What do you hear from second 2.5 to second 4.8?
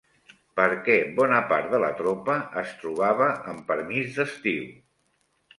es trobava amb permís d'estiu?